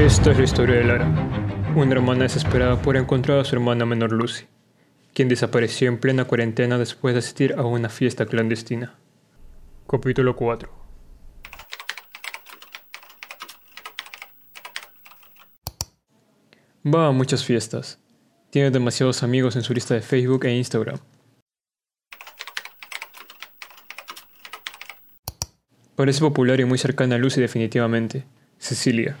Esta 0.00 0.30
es 0.30 0.38
la 0.38 0.44
historia 0.44 0.76
de 0.76 0.84
Lara, 0.84 1.06
una 1.76 1.92
hermana 1.92 2.22
desesperada 2.22 2.80
por 2.80 2.96
encontrar 2.96 3.38
a 3.38 3.44
su 3.44 3.54
hermana 3.54 3.84
menor 3.84 4.12
Lucy, 4.12 4.46
quien 5.12 5.28
desapareció 5.28 5.88
en 5.88 5.98
plena 5.98 6.24
cuarentena 6.24 6.78
después 6.78 7.14
de 7.14 7.18
asistir 7.18 7.54
a 7.58 7.66
una 7.66 7.90
fiesta 7.90 8.24
clandestina. 8.24 8.94
Capítulo 9.86 10.34
4 10.36 10.70
Va 16.86 17.08
a 17.08 17.12
muchas 17.12 17.44
fiestas. 17.44 18.00
Tiene 18.48 18.70
demasiados 18.70 19.22
amigos 19.22 19.54
en 19.56 19.62
su 19.62 19.74
lista 19.74 19.92
de 19.92 20.00
Facebook 20.00 20.46
e 20.46 20.56
Instagram. 20.56 20.98
Parece 25.94 26.20
popular 26.20 26.58
y 26.58 26.64
muy 26.64 26.78
cercana 26.78 27.16
a 27.16 27.18
Lucy 27.18 27.42
definitivamente, 27.42 28.24
Cecilia. 28.58 29.18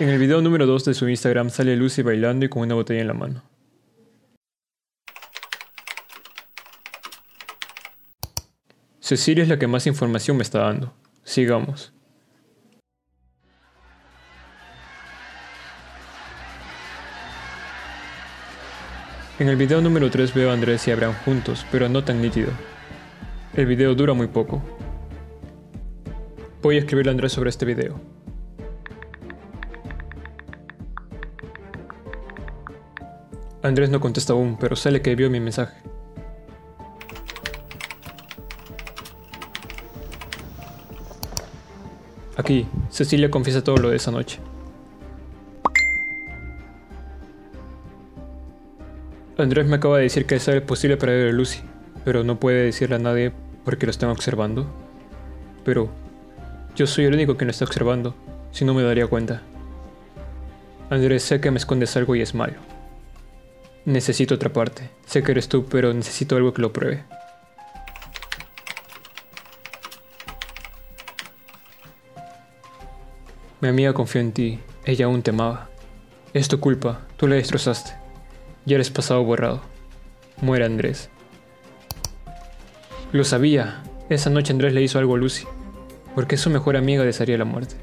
En 0.00 0.08
el 0.08 0.18
video 0.18 0.40
número 0.40 0.64
2 0.64 0.86
de 0.86 0.94
su 0.94 1.06
Instagram 1.10 1.50
sale 1.50 1.76
Lucy 1.76 2.00
bailando 2.00 2.46
y 2.46 2.48
con 2.48 2.62
una 2.62 2.74
botella 2.74 3.02
en 3.02 3.06
la 3.06 3.12
mano. 3.12 3.42
Cecilia 8.98 9.42
es 9.42 9.50
la 9.50 9.58
que 9.58 9.66
más 9.66 9.86
información 9.86 10.38
me 10.38 10.42
está 10.42 10.60
dando. 10.60 10.94
Sigamos. 11.22 11.92
En 19.38 19.50
el 19.50 19.56
video 19.56 19.82
número 19.82 20.10
3 20.10 20.32
veo 20.32 20.48
a 20.48 20.54
Andrés 20.54 20.88
y 20.88 20.92
Abraham 20.92 21.14
juntos, 21.26 21.66
pero 21.70 21.90
no 21.90 22.02
tan 22.04 22.22
nítido. 22.22 22.52
El 23.52 23.66
video 23.66 23.94
dura 23.94 24.14
muy 24.14 24.28
poco. 24.28 24.62
Voy 26.62 26.76
a 26.76 26.78
escribirle 26.78 27.10
a 27.10 27.12
Andrés 27.12 27.32
sobre 27.32 27.50
este 27.50 27.66
video. 27.66 28.19
Andrés 33.62 33.90
no 33.90 34.00
contesta 34.00 34.32
aún, 34.32 34.56
pero 34.58 34.74
sale 34.74 35.02
que 35.02 35.14
vio 35.14 35.28
mi 35.28 35.38
mensaje. 35.38 35.76
Aquí, 42.36 42.66
Cecilia 42.88 43.30
confiesa 43.30 43.62
todo 43.62 43.76
lo 43.76 43.90
de 43.90 43.96
esa 43.96 44.10
noche. 44.10 44.38
Andrés 49.36 49.66
me 49.66 49.76
acaba 49.76 49.98
de 49.98 50.04
decir 50.04 50.24
que 50.24 50.36
es 50.36 50.48
posible 50.62 50.96
para 50.96 51.12
ver 51.12 51.28
a 51.28 51.32
Lucy, 51.32 51.60
pero 52.04 52.24
no 52.24 52.40
puede 52.40 52.64
decirle 52.64 52.96
a 52.96 52.98
nadie 52.98 53.32
porque 53.64 53.84
lo 53.84 53.90
están 53.90 54.08
observando. 54.08 54.66
Pero 55.64 55.90
yo 56.74 56.86
soy 56.86 57.04
el 57.04 57.14
único 57.14 57.36
que 57.36 57.44
lo 57.44 57.50
está 57.50 57.66
observando, 57.66 58.14
si 58.52 58.64
no 58.64 58.72
me 58.72 58.82
daría 58.82 59.06
cuenta. 59.06 59.42
Andrés 60.88 61.22
sé 61.22 61.40
que 61.42 61.50
me 61.50 61.58
escondes 61.58 61.94
algo 61.96 62.16
y 62.16 62.22
es 62.22 62.34
malo. 62.34 62.69
Necesito 63.84 64.34
otra 64.34 64.52
parte. 64.52 64.90
Sé 65.06 65.22
que 65.22 65.32
eres 65.32 65.48
tú, 65.48 65.64
pero 65.66 65.92
necesito 65.94 66.36
algo 66.36 66.52
que 66.52 66.62
lo 66.62 66.72
pruebe. 66.72 67.04
Mi 73.60 73.68
amiga 73.68 73.92
confió 73.92 74.20
en 74.20 74.32
ti. 74.32 74.60
Ella 74.84 75.06
aún 75.06 75.22
te 75.22 75.30
amaba. 75.30 75.68
Es 76.32 76.48
tu 76.48 76.60
culpa. 76.60 77.00
Tú 77.16 77.26
la 77.26 77.36
destrozaste. 77.36 77.92
Ya 78.64 78.76
eres 78.76 78.90
pasado 78.90 79.22
borrado. 79.24 79.62
Muere 80.40 80.64
Andrés. 80.64 81.10
Lo 83.12 83.24
sabía. 83.24 83.82
Esa 84.08 84.30
noche 84.30 84.52
Andrés 84.52 84.72
le 84.72 84.82
hizo 84.82 84.98
algo 84.98 85.14
a 85.14 85.18
Lucy. 85.18 85.46
Porque 86.14 86.36
su 86.36 86.50
mejor 86.50 86.76
amiga 86.76 87.04
desearía 87.04 87.36
la 87.38 87.44
muerte. 87.44 87.76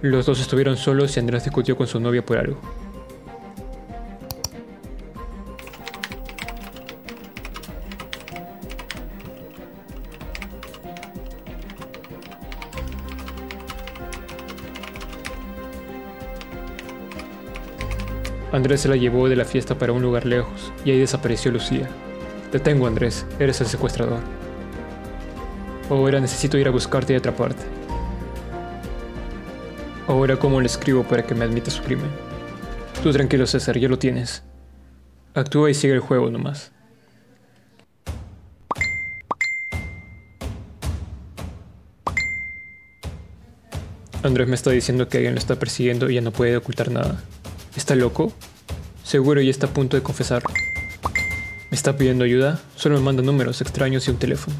Los 0.00 0.26
dos 0.26 0.40
estuvieron 0.40 0.76
solos 0.76 1.16
y 1.16 1.20
Andrés 1.20 1.44
discutió 1.44 1.76
con 1.76 1.86
su 1.86 2.00
novia 2.00 2.26
por 2.26 2.38
algo. 2.38 2.60
Andrés 18.52 18.82
se 18.82 18.88
la 18.88 18.96
llevó 18.96 19.30
de 19.30 19.36
la 19.36 19.46
fiesta 19.46 19.78
para 19.78 19.92
un 19.92 20.02
lugar 20.02 20.26
lejos 20.26 20.72
y 20.84 20.90
ahí 20.90 20.98
desapareció 20.98 21.50
Lucía. 21.50 21.88
Te 22.50 22.58
tengo, 22.58 22.86
Andrés, 22.86 23.24
eres 23.38 23.62
el 23.62 23.66
secuestrador. 23.66 24.20
Ahora 25.88 26.20
necesito 26.20 26.58
ir 26.58 26.68
a 26.68 26.70
buscarte 26.70 27.14
y 27.14 27.16
atraparte. 27.16 27.62
Ahora, 30.06 30.36
¿cómo 30.36 30.60
le 30.60 30.66
escribo 30.66 31.02
para 31.02 31.22
que 31.22 31.34
me 31.34 31.46
admita 31.46 31.70
su 31.70 31.82
crimen? 31.82 32.10
Tú 33.02 33.10
tranquilo, 33.10 33.46
César, 33.46 33.78
ya 33.78 33.88
lo 33.88 33.98
tienes. 33.98 34.42
Actúa 35.32 35.70
y 35.70 35.74
sigue 35.74 35.94
el 35.94 36.00
juego 36.00 36.28
nomás. 36.28 36.72
Andrés 44.22 44.46
me 44.46 44.54
está 44.54 44.70
diciendo 44.70 45.08
que 45.08 45.16
alguien 45.16 45.34
lo 45.34 45.40
está 45.40 45.56
persiguiendo 45.56 46.10
y 46.10 46.16
ya 46.16 46.20
no 46.20 46.32
puede 46.32 46.58
ocultar 46.58 46.90
nada. 46.90 47.22
¿Está 47.76 47.94
loco? 47.94 48.32
Seguro 49.02 49.40
ya 49.40 49.50
está 49.50 49.66
a 49.66 49.70
punto 49.70 49.96
de 49.96 50.02
confesar. 50.02 50.42
¿Me 51.70 51.76
está 51.76 51.96
pidiendo 51.96 52.24
ayuda? 52.24 52.60
Solo 52.76 52.98
me 52.98 53.02
manda 53.02 53.22
números 53.22 53.62
extraños 53.62 54.06
y 54.06 54.10
un 54.10 54.18
teléfono. 54.18 54.54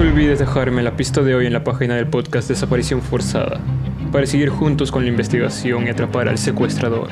Olvides 0.00 0.38
dejarme 0.38 0.82
la 0.82 0.96
pista 0.96 1.22
de 1.22 1.34
hoy 1.34 1.46
en 1.46 1.52
la 1.52 1.64
página 1.64 1.96
del 1.96 2.06
podcast 2.06 2.48
Desaparición 2.48 3.02
Forzada 3.02 3.60
para 4.10 4.26
seguir 4.26 4.48
juntos 4.48 4.90
con 4.90 5.02
la 5.04 5.10
investigación 5.10 5.86
y 5.86 5.90
atrapar 5.90 6.28
al 6.28 6.38
secuestrador. 6.38 7.08